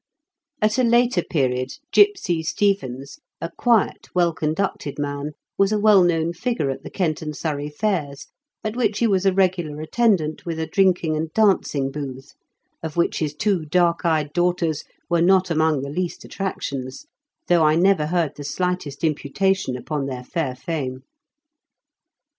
At 0.63 0.79
a 0.79 0.83
later 0.83 1.21
period, 1.21 1.73
Gipsy 1.91 2.41
Stevens, 2.41 3.19
a 3.39 3.51
quiet 3.55 4.07
well 4.15 4.33
conducted 4.33 4.97
man, 4.97 5.33
was 5.59 5.71
a 5.71 5.77
well 5.77 6.03
known 6.03 6.33
figure 6.33 6.71
at 6.71 6.81
the 6.81 6.89
Kent 6.89 7.21
and 7.21 7.37
Surrey 7.37 7.69
fairs, 7.69 8.25
at 8.63 8.75
which 8.75 8.97
he 8.97 9.05
was 9.05 9.27
a 9.27 9.31
regular 9.31 9.79
attendant 9.79 10.43
with 10.43 10.57
a 10.57 10.65
drinking 10.65 11.15
and 11.15 11.31
dancing 11.33 11.91
booth, 11.91 12.33
of 12.81 12.97
which 12.97 13.19
his 13.19 13.35
two 13.35 13.63
dark 13.63 14.03
eyed 14.03 14.33
daughters 14.33 14.83
were 15.07 15.21
not 15.21 15.51
among 15.51 15.83
the 15.83 15.91
least 15.91 16.23
attrac 16.25 16.61
tions, 16.63 17.05
though 17.47 17.63
I 17.63 17.75
never 17.75 18.07
heard 18.07 18.33
the 18.35 18.43
slightest 18.43 19.03
imputation 19.03 19.77
upon 19.77 20.07
their 20.07 20.23
fair 20.23 20.55
fame. 20.55 21.03